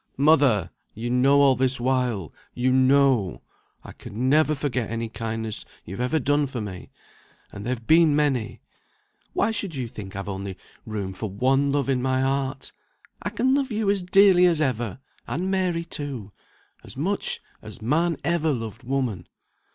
[0.17, 0.71] "Mother!
[0.95, 3.43] you know all this while, you know
[3.83, 6.89] I can never forget any kindness you've ever done for me;
[7.51, 8.61] and they've been many.
[9.33, 12.71] Why should you think I've only room for one love in my heart?
[13.21, 16.31] I can love you as dearly as ever, and Mary too,
[16.83, 19.27] as much as man ever loved woman."